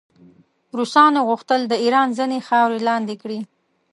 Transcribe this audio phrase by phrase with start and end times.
[0.77, 3.39] روسانو غوښتل د ایران ځینې خاورې لاندې کړي.